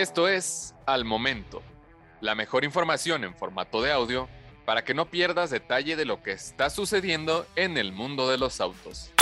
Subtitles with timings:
[0.00, 1.62] Esto es Al Momento,
[2.22, 4.30] la mejor información en formato de audio
[4.64, 8.62] para que no pierdas detalle de lo que está sucediendo en el mundo de los
[8.62, 9.12] autos.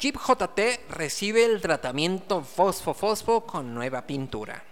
[0.00, 4.64] Jeep JT recibe el tratamiento fosfo-fosfo con nueva pintura.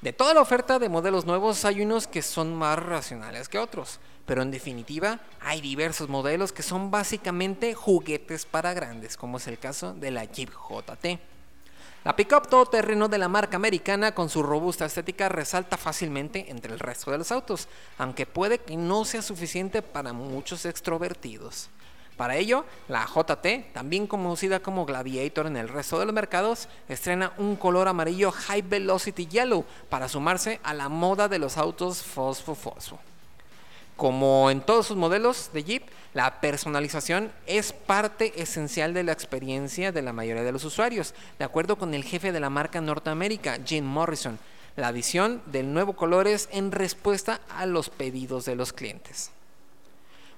[0.00, 4.00] De toda la oferta de modelos nuevos hay unos que son más racionales que otros,
[4.24, 9.58] pero en definitiva hay diversos modelos que son básicamente juguetes para grandes, como es el
[9.58, 11.18] caso de la Jeep JT.
[12.02, 16.78] La pickup todoterreno de la marca americana con su robusta estética resalta fácilmente entre el
[16.78, 21.68] resto de los autos, aunque puede que no sea suficiente para muchos extrovertidos.
[22.20, 27.32] Para ello, la JT, también conocida como Gladiator en el resto de los mercados, estrena
[27.38, 32.98] un color amarillo High Velocity Yellow para sumarse a la moda de los autos fosfo-fosfo.
[33.96, 39.90] Como en todos sus modelos de Jeep, la personalización es parte esencial de la experiencia
[39.90, 43.60] de la mayoría de los usuarios, de acuerdo con el jefe de la marca Norteamérica,
[43.64, 44.38] Jim Morrison.
[44.76, 49.30] La adición del nuevo color es en respuesta a los pedidos de los clientes.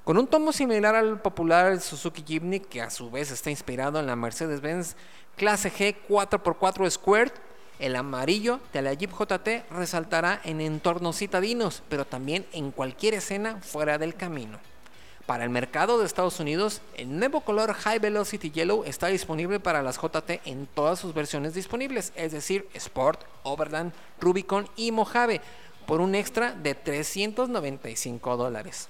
[0.05, 4.08] Con un tomo similar al popular Suzuki Jimny, que a su vez está inspirado en
[4.08, 4.97] la Mercedes-Benz
[5.36, 7.31] Clase G 4x4 Squared,
[7.78, 13.61] el amarillo de la Jeep JT resaltará en entornos citadinos, pero también en cualquier escena
[13.61, 14.58] fuera del camino.
[15.25, 19.84] Para el mercado de Estados Unidos, el nuevo color High Velocity Yellow está disponible para
[19.84, 25.41] las JT en todas sus versiones disponibles, es decir, Sport, Overland, Rubicon y Mojave,
[25.86, 28.89] por un extra de 395 dólares.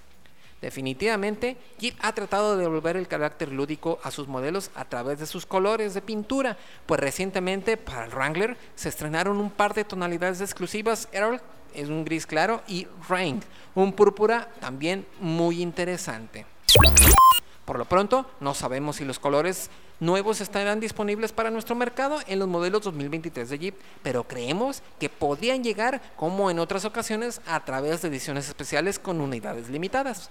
[0.63, 5.27] Definitivamente, Jeep ha tratado de devolver el carácter lúdico a sus modelos a través de
[5.27, 10.41] sus colores de pintura, pues recientemente para el Wrangler se estrenaron un par de tonalidades
[10.41, 11.41] exclusivas, Earl
[11.75, 13.43] es un gris claro y Rain,
[13.75, 16.47] un púrpura también muy interesante.
[17.65, 19.69] Por lo pronto, no sabemos si los colores
[19.99, 23.75] nuevos estarán disponibles para nuestro mercado en los modelos 2023 de Jeep,
[24.05, 29.21] pero creemos que podrían llegar, como en otras ocasiones, a través de ediciones especiales con
[29.21, 30.31] unidades limitadas.